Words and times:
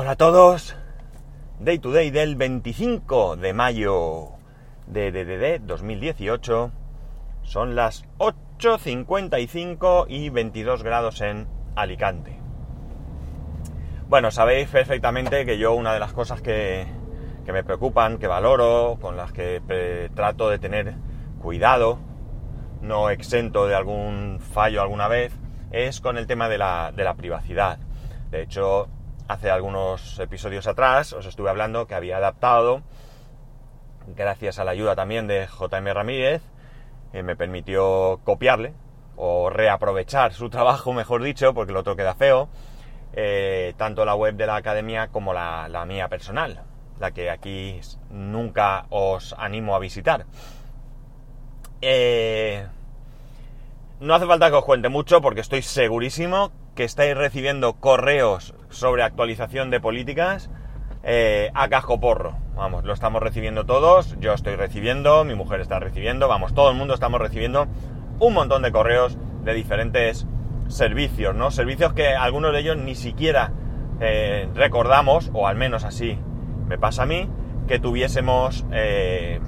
Hola 0.00 0.12
a 0.12 0.16
todos. 0.16 0.76
Day 1.58 1.80
to 1.80 1.90
day 1.90 2.12
del 2.12 2.36
25 2.36 3.34
de 3.34 3.52
mayo 3.52 4.28
de, 4.86 5.10
de, 5.10 5.24
de, 5.24 5.38
de 5.38 5.58
2018. 5.58 6.70
Son 7.42 7.74
las 7.74 8.04
8.55 8.18 10.06
y 10.08 10.30
22 10.30 10.84
grados 10.84 11.20
en 11.20 11.48
Alicante. 11.74 12.38
Bueno, 14.08 14.30
sabéis 14.30 14.68
perfectamente 14.68 15.44
que 15.44 15.58
yo 15.58 15.74
una 15.74 15.92
de 15.92 15.98
las 15.98 16.12
cosas 16.12 16.42
que, 16.42 16.86
que 17.44 17.52
me 17.52 17.64
preocupan, 17.64 18.18
que 18.18 18.28
valoro, 18.28 18.98
con 19.00 19.16
las 19.16 19.32
que 19.32 19.60
trato 20.14 20.48
de 20.48 20.60
tener 20.60 20.94
cuidado, 21.42 21.98
no 22.82 23.10
exento 23.10 23.66
de 23.66 23.74
algún 23.74 24.38
fallo 24.38 24.80
alguna 24.80 25.08
vez, 25.08 25.32
es 25.72 26.00
con 26.00 26.16
el 26.18 26.28
tema 26.28 26.48
de 26.48 26.58
la, 26.58 26.92
de 26.94 27.02
la 27.02 27.14
privacidad. 27.14 27.80
De 28.30 28.42
hecho, 28.42 28.88
hace 29.28 29.50
algunos 29.50 30.18
episodios 30.18 30.66
atrás 30.66 31.12
os 31.12 31.26
estuve 31.26 31.50
hablando 31.50 31.86
que 31.86 31.94
había 31.94 32.16
adaptado, 32.16 32.82
gracias 34.16 34.58
a 34.58 34.64
la 34.64 34.70
ayuda 34.70 34.96
también 34.96 35.26
de 35.26 35.46
JM 35.46 35.86
Ramírez, 35.92 36.42
que 37.12 37.22
me 37.22 37.36
permitió 37.36 38.20
copiarle 38.24 38.72
o 39.16 39.50
reaprovechar 39.50 40.32
su 40.32 40.48
trabajo, 40.50 40.92
mejor 40.94 41.22
dicho, 41.22 41.52
porque 41.52 41.72
el 41.72 41.76
otro 41.76 41.94
queda 41.94 42.14
feo, 42.14 42.48
eh, 43.12 43.74
tanto 43.76 44.04
la 44.04 44.14
web 44.14 44.34
de 44.34 44.46
la 44.46 44.56
academia 44.56 45.08
como 45.08 45.34
la, 45.34 45.68
la 45.68 45.84
mía 45.84 46.08
personal, 46.08 46.62
la 46.98 47.10
que 47.10 47.30
aquí 47.30 47.80
nunca 48.10 48.86
os 48.88 49.34
animo 49.38 49.74
a 49.74 49.78
visitar. 49.78 50.24
Eh, 51.82 52.66
no 54.00 54.14
hace 54.14 54.26
falta 54.26 54.48
que 54.48 54.56
os 54.56 54.64
cuente 54.64 54.88
mucho 54.88 55.20
porque 55.20 55.40
estoy 55.40 55.62
segurísimo 55.62 56.50
que 56.78 56.84
estáis 56.84 57.16
recibiendo 57.16 57.72
correos 57.72 58.54
sobre 58.68 59.02
actualización 59.02 59.68
de 59.68 59.80
políticas 59.80 60.48
eh, 61.02 61.50
a 61.52 61.68
casco 61.68 61.98
porro. 61.98 62.36
Vamos, 62.54 62.84
lo 62.84 62.92
estamos 62.92 63.20
recibiendo 63.20 63.66
todos, 63.66 64.16
yo 64.20 64.32
estoy 64.32 64.54
recibiendo, 64.54 65.24
mi 65.24 65.34
mujer 65.34 65.60
está 65.60 65.80
recibiendo, 65.80 66.28
vamos, 66.28 66.54
todo 66.54 66.70
el 66.70 66.76
mundo 66.76 66.94
estamos 66.94 67.20
recibiendo 67.20 67.66
un 68.20 68.32
montón 68.32 68.62
de 68.62 68.70
correos 68.70 69.18
de 69.42 69.54
diferentes 69.54 70.24
servicios, 70.68 71.34
¿no? 71.34 71.50
Servicios 71.50 71.94
que 71.94 72.14
algunos 72.14 72.52
de 72.52 72.60
ellos 72.60 72.76
ni 72.76 72.94
siquiera 72.94 73.50
eh, 73.98 74.48
recordamos, 74.54 75.32
o 75.34 75.48
al 75.48 75.56
menos 75.56 75.82
así 75.82 76.16
me 76.68 76.78
pasa 76.78 77.02
a 77.02 77.06
mí, 77.06 77.28
que 77.66 77.80
tuviésemos... 77.80 78.64
Eh, 78.70 79.40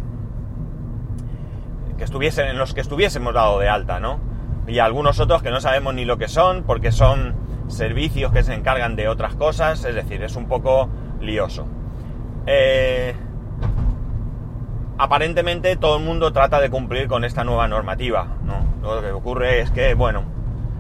que 1.97 2.03
estuviesen, 2.03 2.49
en 2.49 2.59
los 2.59 2.75
que 2.75 2.81
estuviésemos 2.81 3.33
dado 3.35 3.61
de 3.61 3.69
alta, 3.69 4.01
¿no? 4.01 4.30
Y 4.71 4.79
algunos 4.79 5.19
otros 5.19 5.43
que 5.43 5.51
no 5.51 5.61
sabemos 5.61 5.95
ni 5.95 6.05
lo 6.05 6.17
que 6.17 6.29
son 6.29 6.63
porque 6.63 6.93
son 6.93 7.35
servicios 7.67 8.33
que 8.33 8.43
se 8.43 8.55
encargan 8.55 8.95
de 8.95 9.09
otras 9.09 9.35
cosas, 9.35 9.85
es 9.85 9.95
decir, 9.95 10.23
es 10.23 10.37
un 10.37 10.47
poco 10.47 10.89
lioso. 11.21 11.67
Eh, 12.47 13.15
aparentemente 14.97 15.77
todo 15.77 15.97
el 15.97 16.05
mundo 16.05 16.33
trata 16.33 16.61
de 16.61 16.71
cumplir 16.71 17.09
con 17.09 17.25
esta 17.25 17.43
nueva 17.43 17.67
normativa, 17.67 18.37
¿no? 18.45 18.65
Lo 18.83 19.03
que 19.03 19.11
ocurre 19.11 19.61
es 19.61 19.71
que, 19.73 19.95
bueno, 19.95 20.25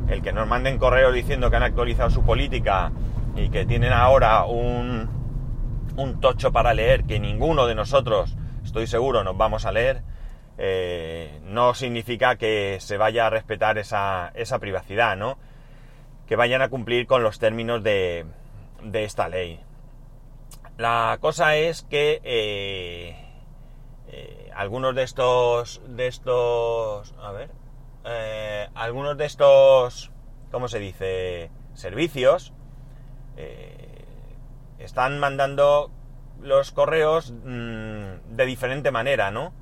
el 0.08 0.22
que 0.22 0.32
nos 0.32 0.46
manden 0.46 0.78
correos 0.78 1.12
diciendo 1.12 1.50
que 1.50 1.56
han 1.56 1.62
actualizado 1.64 2.10
su 2.10 2.22
política 2.22 2.92
y 3.36 3.50
que 3.50 3.66
tienen 3.66 3.92
ahora 3.92 4.44
un, 4.44 5.08
un 5.96 6.20
tocho 6.20 6.52
para 6.52 6.74
leer 6.74 7.04
que 7.04 7.18
ninguno 7.18 7.66
de 7.66 7.74
nosotros, 7.74 8.36
estoy 8.64 8.86
seguro, 8.86 9.24
nos 9.24 9.36
vamos 9.36 9.64
a 9.66 9.72
leer, 9.72 10.02
eh, 10.62 11.40
no 11.44 11.72
significa 11.72 12.36
que 12.36 12.76
se 12.80 12.98
vaya 12.98 13.26
a 13.26 13.30
respetar 13.30 13.78
esa, 13.78 14.30
esa, 14.34 14.58
privacidad, 14.58 15.16
¿no? 15.16 15.38
Que 16.28 16.36
vayan 16.36 16.60
a 16.60 16.68
cumplir 16.68 17.06
con 17.06 17.22
los 17.22 17.38
términos 17.38 17.82
de, 17.82 18.26
de 18.82 19.04
esta 19.04 19.30
ley. 19.30 19.58
La 20.76 21.16
cosa 21.22 21.56
es 21.56 21.82
que 21.82 22.20
eh, 22.24 23.16
eh, 24.08 24.50
algunos 24.54 24.94
de 24.94 25.02
estos, 25.02 25.80
de 25.86 26.08
estos, 26.08 27.14
a 27.22 27.32
ver, 27.32 27.50
algunos 28.74 29.16
de 29.16 29.24
estos, 29.24 30.12
¿cómo 30.50 30.68
se 30.68 30.78
dice? 30.78 31.50
Servicios 31.72 32.52
están 34.78 35.18
mandando 35.18 35.90
los 36.42 36.70
correos 36.70 37.32
mmm, 37.32 38.36
de 38.36 38.46
diferente 38.46 38.90
manera, 38.90 39.30
¿no? 39.30 39.54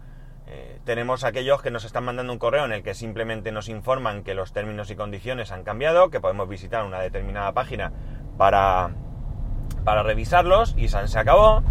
Eh, 0.50 0.80
tenemos 0.84 1.24
aquellos 1.24 1.60
que 1.60 1.70
nos 1.70 1.84
están 1.84 2.04
mandando 2.04 2.32
un 2.32 2.38
correo 2.38 2.64
en 2.64 2.72
el 2.72 2.82
que 2.82 2.94
simplemente 2.94 3.52
nos 3.52 3.68
informan 3.68 4.22
que 4.22 4.32
los 4.32 4.52
términos 4.52 4.90
y 4.90 4.96
condiciones 4.96 5.52
han 5.52 5.62
cambiado, 5.62 6.08
que 6.08 6.20
podemos 6.20 6.48
visitar 6.48 6.86
una 6.86 7.00
determinada 7.00 7.52
página 7.52 7.92
para, 8.38 8.92
para 9.84 10.02
revisarlos 10.02 10.74
y 10.78 10.88
se 10.88 11.18
acabó. 11.18 11.62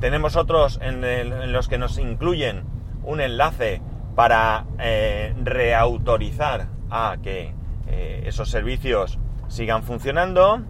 Tenemos 0.00 0.34
otros 0.34 0.80
en, 0.82 1.52
los 1.52 1.68
que 1.68 1.78
nos 1.78 1.98
incluyen 1.98 2.64
un 3.04 3.20
enlace 3.20 3.80
para 4.16 4.64
eh, 4.80 5.32
reautorizar 5.44 6.66
a 6.90 7.18
que 7.22 7.54
eh, 7.86 8.24
esos 8.26 8.50
servicios 8.50 9.20
sigan 9.46 9.84
funcionando. 9.84 10.62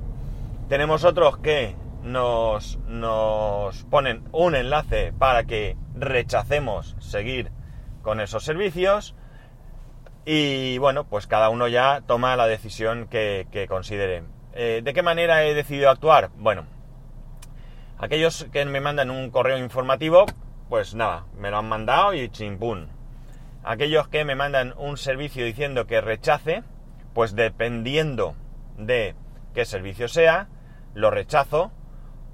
Tenemos 0.69 1.05
otros 1.05 1.39
que 1.39 1.75
nos, 2.07 2.79
ponen 3.91 4.25
un 4.33 4.55
enlace 4.55 5.13
para 5.13 5.45
que 5.45 5.77
rechacemos 5.95 6.97
seguir 7.01 7.51
con 8.03 8.21
esos 8.21 8.45
servicios 8.45 9.15
y 10.25 10.79
bueno, 10.79 11.05
pues 11.05 11.27
cada 11.27 11.51
uno 11.51 11.69
ya 11.69 12.03
toma 12.07 12.37
la 12.37 12.47
decisión 12.47 13.07
que, 13.09 13.47
que 13.51 13.69
considere. 13.69 14.25
Eh, 14.55 14.81
¿De 14.83 14.93
qué 14.95 15.03
manera 15.03 15.45
he 15.45 15.55
decidido 15.55 15.91
actuar? 15.91 16.31
Bueno, 16.37 16.67
aquellos 17.99 18.47
que 18.53 18.65
me 18.65 18.81
mandan 18.81 19.11
un 19.11 19.31
correo 19.31 19.59
informativo, 19.59 20.27
pues 20.69 20.95
nada, 20.95 21.27
me 21.39 21.51
lo 21.51 21.59
han 21.59 21.69
mandado 21.69 22.15
y 22.15 22.29
chimpún. 22.29 22.89
Aquellos 23.63 24.09
que 24.09 24.25
me 24.25 24.37
mandan 24.37 24.75
un 24.79 24.97
servicio 24.97 25.45
diciendo 25.45 25.87
que 25.87 26.01
rechace, 26.01 26.63
pues 27.15 27.35
dependiendo 27.35 28.35
de 28.77 29.15
qué 29.55 29.65
servicio 29.65 30.09
sea, 30.09 30.49
lo 30.95 31.11
rechazo 31.11 31.73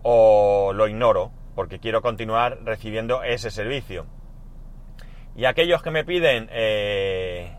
o 0.03 0.73
lo 0.75 0.89
ignoro 0.89 1.33
porque 1.55 1.79
quiero 1.79 2.03
continuar 2.03 2.59
recibiendo 2.65 3.23
ese 3.23 3.51
servicio. 3.51 4.07
Y 5.35 5.45
aquellos 5.45 5.83
que 5.83 5.91
me 5.91 6.05
piden 6.05 6.49
eh, 6.51 7.57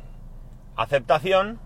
aceptación, 0.75 1.59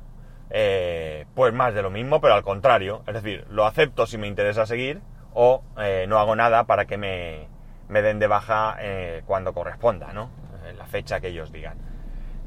eh, 0.49 1.25
pues 1.35 1.53
más 1.53 1.73
de 1.73 1.81
lo 1.81 1.89
mismo, 1.89 2.21
pero 2.21 2.33
al 2.33 2.43
contrario. 2.43 3.03
Es 3.07 3.13
decir, 3.13 3.45
lo 3.49 3.65
acepto 3.65 4.05
si 4.05 4.17
me 4.17 4.27
interesa 4.27 4.65
seguir 4.65 5.01
o 5.33 5.63
eh, 5.77 6.05
no 6.07 6.19
hago 6.19 6.35
nada 6.35 6.65
para 6.65 6.85
que 6.85 6.97
me, 6.97 7.47
me 7.89 8.01
den 8.01 8.19
de 8.19 8.27
baja 8.27 8.77
cuando 9.25 9.53
corresponda, 9.53 10.13
¿no? 10.13 10.29
En 10.67 10.77
la 10.77 10.85
fecha 10.85 11.19
que 11.19 11.27
ellos 11.29 11.51
digan. 11.51 11.77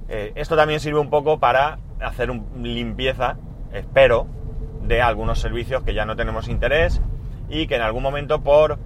Esto 0.09 0.57
también 0.57 0.81
sirve 0.81 0.99
un 0.99 1.09
poco 1.09 1.39
para 1.39 1.79
hacer 2.01 2.31
un, 2.31 2.63
limpieza, 2.63 3.37
espero, 3.73 4.27
de 4.83 5.03
algunos 5.03 5.39
servicios 5.39 5.85
que 5.85 5.95
ya 5.95 6.05
no 6.05 6.17
tenemos 6.17 6.49
interés 6.49 7.01
y 7.51 7.67
que 7.67 7.77
en 7.77 7.83
algún 7.83 8.03
momento 8.03 8.43
por 8.43 8.79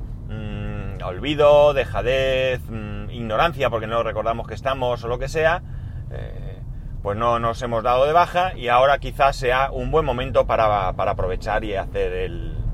olvido, 1.05 1.75
dejadez, 1.75 2.61
mmm, 2.69 3.11
ignorancia, 3.11 3.71
porque 3.71 3.87
no 3.87 4.03
recordamos 4.03 4.47
que 4.47 4.55
estamos 4.55 5.05
o 5.05 5.09
lo 5.09 5.19
que 5.19 5.29
sea, 5.29 5.63
eh, 6.11 6.61
pues 7.03 7.17
no 7.17 7.39
nos 7.39 7.61
hemos 7.63 7.83
dado 7.83 8.07
de 8.07 8.13
baja 8.13 8.57
y 8.57 8.69
ahora 8.69 8.99
quizás 8.99 9.37
sea 9.37 9.71
un 9.71 9.91
buen 9.91 10.05
momento 10.05 10.47
para, 10.47 10.89
aprovechar 10.89 11.65
y 11.65 11.75
hacer 11.75 12.31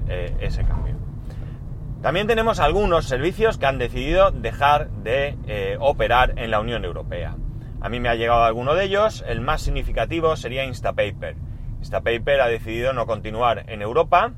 eh, 0.08 0.36
ese 0.40 0.64
cambio. 0.64 0.94
También 2.02 2.26
tenemos 2.26 2.60
algunos 2.60 3.06
servicios 3.06 3.58
que 3.58 3.66
han 3.66 3.78
decidido 3.78 4.30
dejar 4.30 4.88
de 4.90 5.36
eh, 5.46 5.76
operar 5.80 6.34
en 6.38 6.50
la 6.50 6.60
Unión 6.60 6.84
Europea. 6.84 7.36
A 7.82 7.88
mí 7.88 8.00
me 8.00 8.08
ha 8.08 8.14
llegado 8.14 8.44
alguno 8.44 8.74
de 8.74 8.84
ellos, 8.84 9.24
el 9.26 9.40
más 9.40 9.62
significativo 9.62 10.36
sería 10.36 10.64
Instapaper. 10.64 11.36
Instapaper 11.78 12.40
ha 12.40 12.46
decidido 12.46 12.92
no 12.92 13.06
continuar 13.06 13.64
en 13.68 13.82
Europa, 13.82 14.32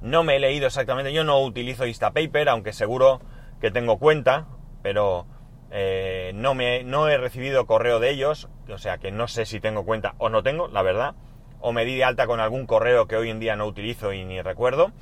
no 0.00 0.22
me 0.22 0.36
he 0.36 0.40
leído 0.40 0.66
exactamente, 0.66 1.12
yo 1.12 1.24
no 1.24 1.40
utilizo 1.40 1.86
Instapaper, 1.86 2.48
aunque 2.48 2.72
seguro 2.72 3.20
que 3.60 3.70
tengo 3.70 3.98
cuenta, 3.98 4.46
pero 4.82 5.26
eh, 5.70 6.32
no, 6.34 6.54
me, 6.54 6.84
no 6.84 7.08
he 7.08 7.18
recibido 7.18 7.66
correo 7.66 8.00
de 8.00 8.10
ellos, 8.10 8.48
o 8.68 8.78
sea 8.78 8.98
que 8.98 9.10
no 9.10 9.28
sé 9.28 9.44
si 9.44 9.60
tengo 9.60 9.84
cuenta 9.84 10.14
o 10.18 10.28
no 10.28 10.42
tengo, 10.42 10.68
la 10.68 10.82
verdad. 10.82 11.14
O 11.60 11.72
me 11.72 11.84
di 11.84 11.96
de 11.96 12.04
alta 12.04 12.26
con 12.26 12.38
algún 12.38 12.66
correo 12.66 13.08
que 13.08 13.16
hoy 13.16 13.30
en 13.30 13.40
día 13.40 13.56
no 13.56 13.66
utilizo 13.66 14.12
y 14.12 14.24
ni 14.24 14.40
recuerdo. 14.40 14.92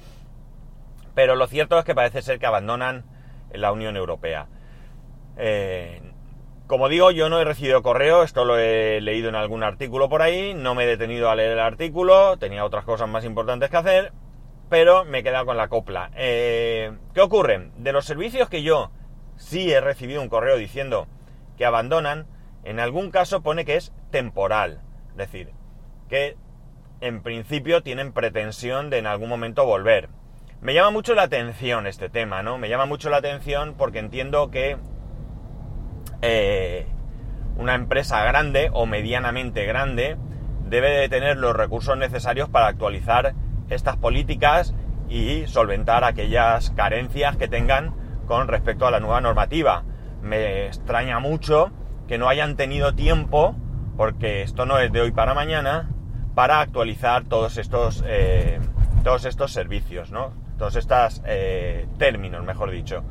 Pero 1.15 1.37
lo 1.37 1.47
cierto 1.47 1.79
es 1.79 1.85
que 1.85 1.95
parece 1.95 2.23
ser 2.23 2.39
que 2.39 2.47
abandonan 2.47 3.05
la 3.53 3.73
Unión 3.73 3.97
Europea. 3.97 4.47
Eh, 5.37 6.01
como 6.67 6.89
digo, 6.89 7.11
yo 7.11 7.29
no 7.29 7.39
he 7.39 7.45
recibido 7.45 7.83
correo, 7.83 8.23
esto 8.23 8.45
lo 8.45 8.59
he 8.59 9.01
leído 9.01 9.29
en 9.29 9.37
algún 9.37 9.63
artículo 9.63 10.09
por 10.09 10.23
ahí, 10.23 10.53
no 10.55 10.75
me 10.75 10.85
he 10.85 10.87
detenido 10.87 11.31
a 11.31 11.37
leer 11.37 11.53
el 11.53 11.61
artículo, 11.61 12.39
tenía 12.39 12.65
otras 12.65 12.85
cosas 12.85 13.09
más 13.09 13.25
importantes 13.25 13.71
que 13.71 13.77
hacer, 13.77 14.13
pero 14.69 15.05
me 15.05 15.19
he 15.19 15.23
quedado 15.23 15.47
con 15.47 15.57
la 15.57 15.69
copla. 15.69 16.11
Eh, 16.15 16.93
¿Qué 17.15 17.21
ocurre? 17.21 17.71
De 17.77 17.93
los 17.93 18.05
servicios 18.05 18.49
que 18.49 18.63
yo 18.63 18.91
sí 19.37 19.73
he 19.73 19.81
recibido 19.81 20.23
un 20.23 20.29
correo 20.29 20.57
diciendo 20.57 21.07
que 21.57 21.65
abandonan, 21.65 22.27
en 22.65 22.81
algún 22.81 23.11
caso 23.11 23.43
pone 23.43 23.65
que 23.65 23.77
es 23.77 23.93
temporal. 24.11 24.81
Es 25.11 25.17
decir, 25.17 25.51
que 26.09 26.37
en 27.01 27.23
principio 27.23 27.83
tienen 27.83 28.13
pretensión 28.13 28.91
de 28.91 28.99
en 28.99 29.07
algún 29.07 29.29
momento 29.29 29.65
volver. 29.65 30.09
Me 30.61 30.75
llama 30.75 30.91
mucho 30.91 31.15
la 31.15 31.23
atención 31.23 31.87
este 31.87 32.09
tema, 32.09 32.43
¿no? 32.43 32.59
Me 32.59 32.69
llama 32.69 32.87
mucho 32.87 33.11
la 33.11 33.19
atención 33.19 33.75
porque 33.77 33.99
entiendo 33.99 34.51
que 34.51 34.79
eh, 36.23 36.87
una 37.57 37.75
empresa 37.75 38.25
grande 38.25 38.71
o 38.73 38.87
medianamente 38.87 39.65
grande 39.67 40.17
debe 40.67 40.91
de 40.91 41.09
tener 41.09 41.37
los 41.37 41.55
recursos 41.55 41.97
necesarios 41.97 42.49
para 42.49 42.67
actualizar 42.67 43.35
estas 43.69 43.97
políticas 43.97 44.75
y 45.09 45.47
solventar 45.47 46.05
aquellas 46.05 46.71
carencias 46.71 47.37
que 47.37 47.49
tengan 47.49 47.95
con 48.27 48.49
respecto 48.49 48.87
a 48.87 48.91
la 48.91 49.01
nueva 49.01 49.21
normativa. 49.21 49.85
Me 50.23 50.67
extraña 50.67 51.21
mucho 51.21 51.71
que 52.09 52.19
no 52.19 52.29
hayan 52.29 52.57
tenido 52.57 52.95
tiempo, 52.95 53.55
porque 53.97 54.43
esto 54.43 54.67
no 54.67 54.79
es 54.79 54.93
de 54.93 55.01
hoy 55.01 55.13
para 55.13 55.35
mañana, 55.35 55.91
para 56.35 56.61
actualizar 56.61 57.25
todos 57.25 57.57
estos, 57.57 58.05
eh, 58.07 58.61
todos 59.05 59.25
estos 59.25 59.53
servicios, 59.53 60.11
¿no? 60.11 60.33
Todos 60.59 60.77
estos 60.77 61.23
eh, 61.25 61.87
términos, 61.99 62.45
mejor 62.45 62.71
dicho. 62.71 63.05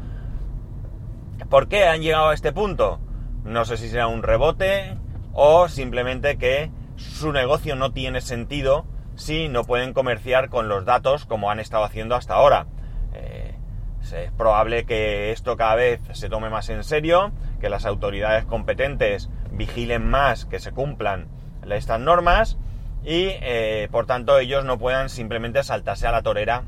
¿Por 1.49 1.67
qué 1.67 1.85
han 1.87 2.01
llegado 2.01 2.29
a 2.29 2.33
este 2.33 2.51
punto? 2.53 2.99
No 3.43 3.65
sé 3.65 3.77
si 3.77 3.89
será 3.89 4.07
un 4.07 4.23
rebote 4.23 4.97
o 5.33 5.67
simplemente 5.67 6.37
que 6.37 6.71
su 6.95 7.31
negocio 7.31 7.75
no 7.75 7.91
tiene 7.91 8.21
sentido 8.21 8.85
si 9.15 9.47
no 9.47 9.63
pueden 9.63 9.93
comerciar 9.93 10.49
con 10.49 10.67
los 10.67 10.85
datos 10.85 11.25
como 11.25 11.51
han 11.51 11.59
estado 11.59 11.83
haciendo 11.83 12.15
hasta 12.15 12.35
ahora. 12.35 12.67
Eh, 13.13 13.55
es 14.01 14.31
probable 14.31 14.85
que 14.85 15.31
esto 15.31 15.57
cada 15.57 15.75
vez 15.75 15.99
se 16.13 16.29
tome 16.29 16.49
más 16.49 16.69
en 16.69 16.83
serio, 16.83 17.31
que 17.59 17.69
las 17.69 17.85
autoridades 17.85 18.45
competentes 18.45 19.29
vigilen 19.51 20.07
más 20.07 20.45
que 20.45 20.59
se 20.59 20.71
cumplan 20.71 21.27
estas 21.69 21.99
normas 21.99 22.57
y 23.03 23.29
eh, 23.41 23.87
por 23.91 24.05
tanto 24.05 24.37
ellos 24.37 24.63
no 24.63 24.77
puedan 24.77 25.09
simplemente 25.09 25.63
saltarse 25.63 26.05
a 26.05 26.11
la 26.11 26.21
torera 26.21 26.63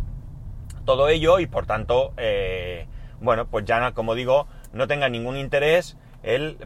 todo 0.88 1.10
ello 1.10 1.40
y 1.40 1.46
por 1.48 1.68
tanto, 1.68 2.14
eh, 2.18 2.88
bueno, 3.20 3.46
pues 3.48 3.66
ya 3.66 3.92
como 3.92 4.16
digo, 4.16 4.48
no 4.72 4.88
tengan 4.88 5.12
ningún 5.12 5.38
interés 5.38 5.98
el, 6.24 6.58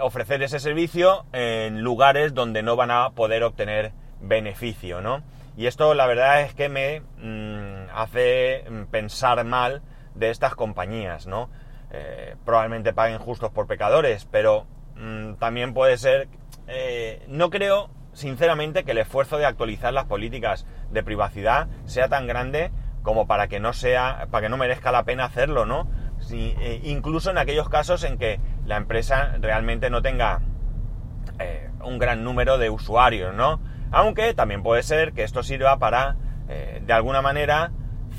ofrecer 0.00 0.42
ese 0.42 0.58
servicio 0.58 1.24
en 1.32 1.82
lugares 1.82 2.34
donde 2.34 2.62
no 2.62 2.76
van 2.76 2.90
a 2.90 3.10
poder 3.10 3.44
obtener 3.44 3.92
beneficio, 4.22 5.00
¿no? 5.00 5.22
Y 5.56 5.66
esto 5.66 5.92
la 5.94 6.06
verdad 6.06 6.40
es 6.42 6.54
que 6.54 6.68
me 6.68 7.00
mm, 7.00 7.90
hace 7.94 8.64
pensar 8.90 9.44
mal 9.44 9.82
de 10.14 10.30
estas 10.30 10.54
compañías, 10.54 11.26
¿no? 11.26 11.50
Eh, 11.90 12.36
probablemente 12.44 12.94
paguen 12.94 13.18
justos 13.18 13.50
por 13.50 13.66
pecadores, 13.66 14.26
pero 14.30 14.66
mm, 14.96 15.34
también 15.34 15.74
puede 15.74 15.98
ser... 15.98 16.28
Eh, 16.68 17.24
no 17.28 17.50
creo, 17.50 17.90
sinceramente, 18.14 18.84
que 18.84 18.92
el 18.92 18.98
esfuerzo 18.98 19.36
de 19.36 19.44
actualizar 19.44 19.92
las 19.92 20.06
políticas 20.06 20.66
de 20.90 21.02
privacidad 21.02 21.68
sea 21.84 22.08
tan 22.08 22.26
grande 22.26 22.70
como 23.02 23.26
para 23.26 23.48
que 23.48 23.60
no 23.60 23.72
sea, 23.72 24.28
para 24.30 24.46
que 24.46 24.48
no 24.48 24.56
merezca 24.56 24.92
la 24.92 25.02
pena 25.02 25.24
hacerlo, 25.24 25.66
¿no? 25.66 25.90
Eh, 26.30 26.80
incluso 26.84 27.30
en 27.30 27.36
aquellos 27.36 27.68
casos 27.68 28.04
en 28.04 28.16
que 28.16 28.40
la 28.64 28.76
empresa 28.76 29.36
realmente 29.40 29.90
no 29.90 30.00
tenga 30.02 30.40
un 31.82 31.98
gran 31.98 32.22
número 32.22 32.58
de 32.58 32.70
usuarios, 32.70 33.34
¿no? 33.34 33.60
Aunque 33.92 34.34
también 34.34 34.62
puede 34.62 34.82
ser 34.82 35.12
que 35.12 35.22
esto 35.22 35.42
sirva 35.42 35.78
para, 35.78 36.16
eh, 36.48 36.82
de 36.84 36.92
alguna 36.92 37.22
manera, 37.22 37.70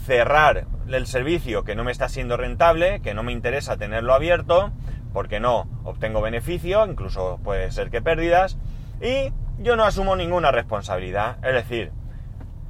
cerrar 0.05 0.67
el 0.87 1.07
servicio 1.07 1.63
que 1.63 1.75
no 1.75 1.83
me 1.83 1.91
está 1.91 2.09
siendo 2.09 2.37
rentable, 2.37 3.01
que 3.01 3.13
no 3.13 3.23
me 3.23 3.31
interesa 3.31 3.77
tenerlo 3.77 4.13
abierto, 4.13 4.71
porque 5.13 5.39
no 5.39 5.67
obtengo 5.83 6.21
beneficio, 6.21 6.85
incluso 6.85 7.39
puede 7.43 7.71
ser 7.71 7.89
que 7.89 8.01
pérdidas, 8.01 8.57
y 9.01 9.33
yo 9.59 9.75
no 9.75 9.83
asumo 9.83 10.15
ninguna 10.15 10.51
responsabilidad. 10.51 11.37
Es 11.43 11.53
decir, 11.53 11.91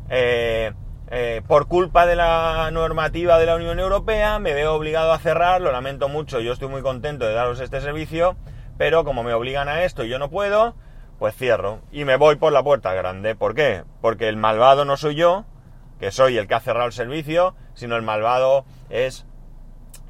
eh, 0.09 0.73
eh, 1.09 1.41
por 1.47 1.67
culpa 1.67 2.05
de 2.05 2.15
la 2.15 2.69
normativa 2.71 3.37
de 3.37 3.45
la 3.45 3.55
Unión 3.55 3.79
Europea 3.79 4.39
me 4.39 4.53
veo 4.53 4.73
obligado 4.73 5.11
a 5.11 5.19
cerrar, 5.19 5.61
lo 5.61 5.71
lamento 5.71 6.07
mucho, 6.07 6.39
yo 6.39 6.53
estoy 6.53 6.69
muy 6.69 6.81
contento 6.81 7.25
de 7.25 7.33
daros 7.33 7.59
este 7.59 7.81
servicio, 7.81 8.35
pero 8.77 9.03
como 9.03 9.23
me 9.23 9.33
obligan 9.33 9.67
a 9.67 9.83
esto 9.83 10.03
y 10.03 10.09
yo 10.09 10.19
no 10.19 10.29
puedo, 10.29 10.75
pues 11.23 11.37
cierro 11.37 11.79
y 11.89 12.03
me 12.03 12.17
voy 12.17 12.35
por 12.35 12.51
la 12.51 12.63
puerta 12.63 12.93
grande. 12.93 13.33
¿Por 13.33 13.55
qué? 13.55 13.85
Porque 14.01 14.27
el 14.27 14.35
malvado 14.35 14.83
no 14.83 14.97
soy 14.97 15.15
yo, 15.15 15.45
que 15.97 16.11
soy 16.11 16.37
el 16.37 16.47
que 16.47 16.55
ha 16.55 16.59
cerrado 16.59 16.87
el 16.87 16.91
servicio, 16.91 17.55
sino 17.75 17.95
el 17.95 18.01
malvado 18.01 18.65
es 18.89 19.25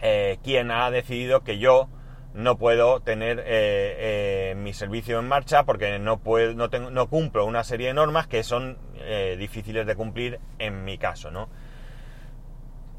eh, 0.02 0.40
quien 0.44 0.72
ha 0.72 0.90
decidido 0.90 1.44
que 1.44 1.60
yo 1.60 1.88
no 2.34 2.58
puedo 2.58 3.02
tener 3.02 3.42
eh, 3.42 3.44
eh, 3.46 4.56
mi 4.58 4.74
servicio 4.74 5.20
en 5.20 5.28
marcha 5.28 5.66
porque 5.66 6.00
no, 6.00 6.18
puedo, 6.18 6.56
no, 6.56 6.72
tengo, 6.72 6.90
no 6.90 7.08
cumplo 7.10 7.46
una 7.46 7.64
serie 7.64 7.90
de 7.90 7.94
normas 7.94 8.26
que 8.26 8.42
son 8.42 8.80
difíciles 9.38 9.86
de 9.86 9.96
cumplir 9.96 10.40
en 10.58 10.84
mi 10.84 10.98
caso, 10.98 11.30
¿no? 11.30 11.48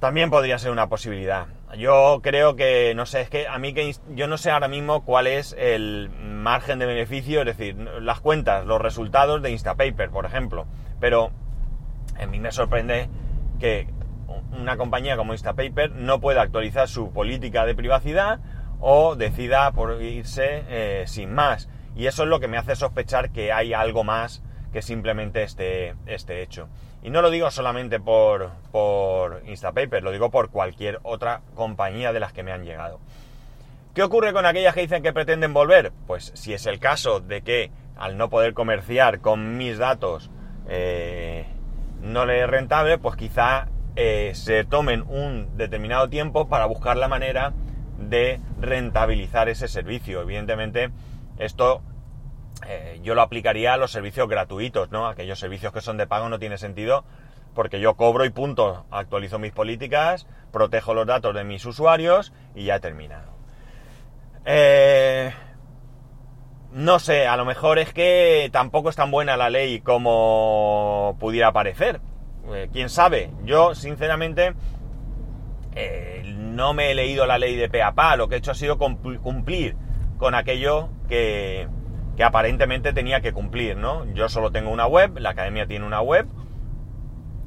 También 0.04 0.28
podría 0.28 0.58
ser 0.58 0.70
una 0.70 0.90
posibilidad. 0.90 1.46
Yo 1.78 2.20
creo 2.22 2.56
que, 2.56 2.92
no 2.94 3.06
sé, 3.06 3.22
es 3.22 3.30
que 3.30 3.48
a 3.48 3.56
mí 3.56 3.72
que 3.72 3.90
yo 4.10 4.28
no 4.28 4.36
sé 4.36 4.50
ahora 4.50 4.68
mismo 4.68 5.02
cuál 5.02 5.26
es 5.26 5.56
el 5.58 6.10
margen 6.10 6.78
de 6.78 6.84
beneficio, 6.84 7.40
es 7.40 7.46
decir, 7.46 7.74
las 8.02 8.20
cuentas, 8.20 8.66
los 8.66 8.82
resultados 8.82 9.40
de 9.40 9.50
Instapaper, 9.50 10.10
por 10.10 10.26
ejemplo. 10.26 10.66
Pero 11.00 11.30
a 12.20 12.26
mí 12.26 12.38
me 12.38 12.52
sorprende 12.52 13.08
que 13.58 13.88
una 14.52 14.76
compañía 14.76 15.16
como 15.16 15.32
Instapaper 15.32 15.92
no 15.92 16.20
pueda 16.20 16.42
actualizar 16.42 16.86
su 16.86 17.10
política 17.10 17.64
de 17.64 17.74
privacidad 17.74 18.40
o 18.80 19.16
decida 19.16 19.72
por 19.72 20.02
irse 20.02 20.64
eh, 20.68 21.04
sin 21.06 21.32
más. 21.32 21.70
Y 21.96 22.08
eso 22.08 22.24
es 22.24 22.28
lo 22.28 22.40
que 22.40 22.48
me 22.48 22.58
hace 22.58 22.76
sospechar 22.76 23.30
que 23.30 23.54
hay 23.54 23.72
algo 23.72 24.04
más 24.04 24.42
que 24.70 24.82
simplemente 24.82 25.44
este, 25.44 25.94
este 26.04 26.42
hecho. 26.42 26.68
Y 27.04 27.10
no 27.10 27.20
lo 27.20 27.30
digo 27.30 27.50
solamente 27.50 28.00
por, 28.00 28.50
por 28.72 29.42
Instapaper, 29.46 30.02
lo 30.02 30.10
digo 30.10 30.30
por 30.30 30.48
cualquier 30.48 31.00
otra 31.02 31.42
compañía 31.54 32.14
de 32.14 32.18
las 32.18 32.32
que 32.32 32.42
me 32.42 32.50
han 32.50 32.64
llegado. 32.64 32.98
¿Qué 33.94 34.02
ocurre 34.02 34.32
con 34.32 34.46
aquellas 34.46 34.74
que 34.74 34.80
dicen 34.80 35.02
que 35.02 35.12
pretenden 35.12 35.52
volver? 35.52 35.92
Pues 36.06 36.32
si 36.34 36.54
es 36.54 36.64
el 36.64 36.78
caso 36.78 37.20
de 37.20 37.42
que 37.42 37.70
al 37.96 38.16
no 38.16 38.30
poder 38.30 38.54
comerciar 38.54 39.20
con 39.20 39.58
mis 39.58 39.76
datos 39.76 40.30
eh, 40.66 41.44
no 42.00 42.24
le 42.24 42.42
es 42.42 42.48
rentable, 42.48 42.96
pues 42.96 43.16
quizá 43.16 43.68
eh, 43.96 44.32
se 44.34 44.64
tomen 44.64 45.02
un 45.02 45.58
determinado 45.58 46.08
tiempo 46.08 46.48
para 46.48 46.64
buscar 46.64 46.96
la 46.96 47.06
manera 47.06 47.52
de 47.98 48.40
rentabilizar 48.58 49.50
ese 49.50 49.68
servicio. 49.68 50.22
Evidentemente, 50.22 50.90
esto 51.38 51.82
eh, 52.66 53.00
yo 53.02 53.14
lo 53.14 53.22
aplicaría 53.22 53.74
a 53.74 53.76
los 53.76 53.90
servicios 53.90 54.28
gratuitos, 54.28 54.90
¿no? 54.90 55.06
Aquellos 55.06 55.38
servicios 55.38 55.72
que 55.72 55.80
son 55.80 55.96
de 55.96 56.06
pago 56.06 56.28
no 56.28 56.38
tiene 56.38 56.58
sentido 56.58 57.04
porque 57.54 57.78
yo 57.78 57.94
cobro 57.94 58.24
y 58.24 58.30
punto, 58.30 58.84
actualizo 58.90 59.38
mis 59.38 59.52
políticas, 59.52 60.26
protejo 60.52 60.92
los 60.92 61.06
datos 61.06 61.34
de 61.34 61.44
mis 61.44 61.64
usuarios 61.64 62.32
y 62.54 62.64
ya 62.64 62.76
he 62.76 62.80
terminado. 62.80 63.32
Eh, 64.44 65.32
no 66.72 66.98
sé, 66.98 67.28
a 67.28 67.36
lo 67.36 67.44
mejor 67.44 67.78
es 67.78 67.92
que 67.92 68.48
tampoco 68.52 68.90
es 68.90 68.96
tan 68.96 69.12
buena 69.12 69.36
la 69.36 69.50
ley 69.50 69.80
como 69.80 71.16
pudiera 71.20 71.52
parecer. 71.52 72.00
Eh, 72.52 72.68
Quién 72.72 72.88
sabe, 72.88 73.30
yo 73.44 73.74
sinceramente 73.74 74.54
no 76.54 76.72
me 76.72 76.90
he 76.90 76.94
leído 76.94 77.26
la 77.26 77.38
ley 77.38 77.56
de 77.56 77.68
PAPA, 77.68 78.16
lo 78.16 78.28
que 78.28 78.36
he 78.36 78.38
hecho 78.38 78.52
ha 78.52 78.54
sido 78.54 78.78
cumplir 78.78 79.76
con 80.18 80.34
aquello 80.34 80.88
que, 81.08 81.68
que 82.16 82.24
aparentemente 82.24 82.92
tenía 82.92 83.20
que 83.20 83.32
cumplir, 83.32 83.76
¿no? 83.76 84.04
Yo 84.14 84.28
solo 84.28 84.50
tengo 84.50 84.70
una 84.70 84.86
web, 84.86 85.18
la 85.18 85.30
academia 85.30 85.66
tiene 85.66 85.86
una 85.86 86.00
web, 86.00 86.26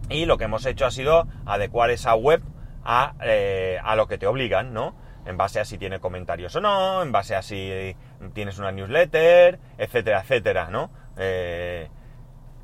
y 0.10 0.26
lo 0.26 0.38
que 0.38 0.46
hemos 0.46 0.66
hecho 0.66 0.86
ha 0.86 0.92
sido 0.92 1.28
adecuar 1.46 1.90
esa 1.90 2.16
web 2.16 2.42
a, 2.84 3.14
eh, 3.22 3.80
a 3.84 3.96
lo 3.96 4.08
que 4.08 4.18
te 4.18 4.28
obligan, 4.28 4.74
¿no? 4.74 4.96
En 5.26 5.36
base 5.38 5.60
a 5.60 5.66
si 5.66 5.78
tiene 5.78 6.00
comentarios 6.00 6.56
o 6.56 6.62
no, 6.62 7.02
en 7.02 7.12
base 7.12 7.36
a 7.36 7.42
si 7.42 7.96
tienes 8.34 8.58
una 8.60 8.72
newsletter, 8.72 9.60
etcétera, 9.78 10.22
etcétera, 10.22 10.70
¿no? 10.70 10.90
Eh, 11.18 11.90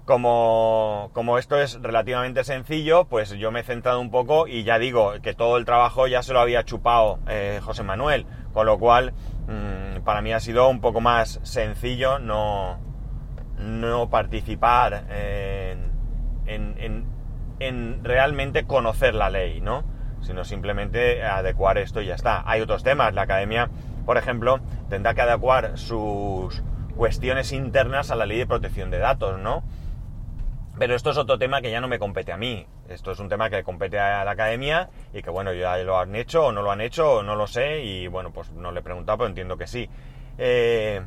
como, 0.05 1.12
como, 1.13 1.38
esto 1.38 1.60
es 1.60 1.81
relativamente 1.81 2.43
sencillo, 2.43 3.05
pues 3.05 3.31
yo 3.31 3.51
me 3.51 3.62
he 3.62 3.63
centrado 3.63 4.01
un 4.01 4.12
poco 4.12 4.48
y 4.48 4.63
ya 4.63 4.77
digo 4.77 5.13
que 5.22 5.33
todo 5.33 5.57
el 5.57 5.63
trabajo 5.63 6.07
ya 6.07 6.22
se 6.24 6.33
lo 6.33 6.41
había 6.41 6.65
chupado 6.65 7.19
eh, 7.27 7.62
José 7.63 7.83
Manuel, 7.83 8.25
con 8.53 8.65
lo 8.65 8.77
cual 8.79 9.13
mm, 9.48 9.83
para 10.03 10.22
mí 10.22 10.33
ha 10.33 10.39
sido 10.39 10.69
un 10.69 10.81
poco 10.81 11.01
más 11.01 11.39
sencillo 11.43 12.19
no, 12.19 12.79
no 13.57 14.10
participar 14.10 15.05
en, 15.10 15.91
en, 16.45 17.05
en, 17.60 18.03
realmente 18.03 18.65
conocer 18.65 19.15
la 19.15 19.29
ley, 19.29 19.62
¿no? 19.62 19.83
Sino 20.22 20.43
simplemente 20.43 21.24
adecuar 21.24 21.77
esto 21.77 22.01
y 22.01 22.07
ya 22.07 22.15
está. 22.15 22.43
Hay 22.45 22.62
otros 22.62 22.83
temas, 22.83 23.13
la 23.13 23.24
academia, 23.24 23.69
por 24.05 24.17
ejemplo, 24.17 24.60
tendrá 24.89 25.13
que 25.13 25.22
adecuar 25.22 25.77
sus 25.77 26.63
cuestiones 26.95 27.51
internas 27.51 28.12
a 28.12 28.15
la 28.15 28.25
ley 28.25 28.38
de 28.38 28.48
protección 28.48 28.91
de 28.91 29.00
datos, 29.00 29.39
¿no? 29.39 29.63
Pero 30.77 30.95
esto 30.95 31.12
es 31.12 31.17
otro 31.17 31.38
tema 31.38 31.62
que 31.62 31.72
ya 31.72 31.81
no 31.81 31.88
me 31.88 32.00
compete 32.00 32.31
a 32.31 32.38
mí. 32.38 32.65
Esto 32.90 33.12
es 33.12 33.20
un 33.20 33.30
tema 33.30 33.50
que 33.50 33.63
compete 33.63 33.98
a 34.00 34.25
la 34.25 34.32
academia 34.32 34.90
y 35.13 35.22
que 35.22 35.30
bueno, 35.30 35.54
ya 35.54 35.78
lo 35.78 35.98
han 35.98 36.16
hecho 36.16 36.48
o 36.48 36.52
no 36.52 36.62
lo 36.62 36.72
han 36.72 36.82
hecho 36.82 37.16
o 37.16 37.24
no 37.24 37.36
lo 37.36 37.48
sé 37.48 37.82
y 37.84 38.08
bueno, 38.08 38.32
pues 38.32 38.52
no 38.52 38.72
le 38.72 38.82
he 38.82 38.84
preguntado, 38.84 39.20
pero 39.20 39.30
entiendo 39.30 39.58
que 39.58 39.68
sí. 39.68 39.90
Eh, 40.38 41.02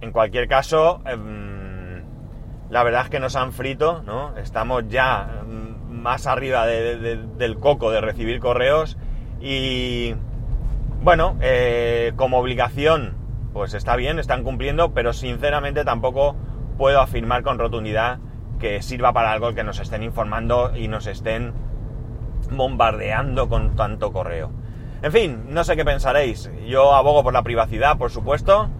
en 0.00 0.12
cualquier 0.12 0.46
caso, 0.46 1.00
em, 1.06 2.02
la 2.70 2.82
verdad 2.82 3.04
es 3.04 3.10
que 3.10 3.20
nos 3.20 3.36
han 3.36 3.52
frito, 3.52 4.02
¿no? 4.02 4.36
Estamos 4.36 4.84
ya 4.88 5.42
mm, 5.46 5.90
más 5.90 6.26
arriba 6.26 6.66
del 6.66 7.58
coco 7.58 7.90
de 7.90 8.00
recibir 8.00 8.40
correos 8.40 8.98
y 9.40 10.14
bueno, 11.02 11.36
eh, 11.40 12.12
como 12.16 12.38
obligación 12.38 13.16
pues 13.54 13.72
está 13.72 13.94
bien, 13.94 14.18
están 14.18 14.42
cumpliendo, 14.42 14.92
pero 14.92 15.12
sinceramente 15.12 15.84
tampoco 15.84 16.34
puedo 16.76 17.00
afirmar 17.00 17.42
con 17.44 17.58
rotundidad 17.58 18.18
que 18.64 18.80
sirva 18.80 19.12
para 19.12 19.30
algo 19.30 19.52
que 19.52 19.62
nos 19.62 19.78
estén 19.78 20.02
informando 20.02 20.74
y 20.74 20.88
nos 20.88 21.06
estén 21.06 21.52
bombardeando 22.50 23.46
con 23.46 23.76
tanto 23.76 24.10
correo. 24.10 24.50
En 25.02 25.12
fin, 25.12 25.44
no 25.50 25.64
sé 25.64 25.76
qué 25.76 25.84
pensaréis. 25.84 26.50
Yo 26.66 26.94
abogo 26.94 27.22
por 27.22 27.34
la 27.34 27.42
privacidad, 27.42 27.98
por 27.98 28.10
supuesto, 28.10 28.70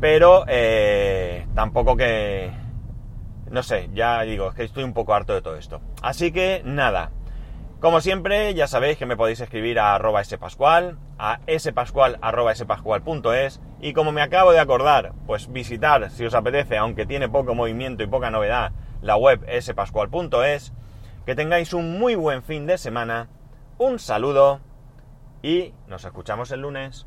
pero 0.00 0.46
eh, 0.48 1.46
tampoco 1.54 1.94
que... 1.94 2.52
No 3.50 3.62
sé, 3.62 3.90
ya 3.92 4.22
digo, 4.22 4.48
es 4.48 4.54
que 4.54 4.64
estoy 4.64 4.82
un 4.82 4.94
poco 4.94 5.12
harto 5.12 5.34
de 5.34 5.42
todo 5.42 5.56
esto. 5.56 5.82
Así 6.00 6.32
que 6.32 6.62
nada. 6.64 7.10
Como 7.80 8.00
siempre, 8.00 8.54
ya 8.54 8.66
sabéis 8.66 8.96
que 8.96 9.04
me 9.04 9.18
podéis 9.18 9.40
escribir 9.40 9.78
a 9.78 9.94
arroba 9.94 10.24
spascual, 10.24 10.96
a 11.18 11.40
spascual 11.58 12.18
arroba 12.22 12.54
spascual.es 12.54 13.60
y 13.78 13.92
como 13.92 14.10
me 14.10 14.22
acabo 14.22 14.52
de 14.52 14.60
acordar, 14.60 15.12
pues 15.26 15.52
visitar, 15.52 16.10
si 16.10 16.24
os 16.24 16.32
apetece, 16.32 16.78
aunque 16.78 17.04
tiene 17.04 17.28
poco 17.28 17.54
movimiento 17.54 18.02
y 18.02 18.06
poca 18.06 18.30
novedad, 18.30 18.72
la 19.02 19.16
web 19.16 19.44
spascual.es. 19.60 20.72
Que 21.26 21.34
tengáis 21.34 21.72
un 21.72 21.98
muy 21.98 22.14
buen 22.14 22.42
fin 22.42 22.66
de 22.66 22.78
semana, 22.78 23.28
un 23.78 23.98
saludo 23.98 24.60
y 25.42 25.72
nos 25.86 26.04
escuchamos 26.04 26.50
el 26.50 26.62
lunes. 26.62 27.06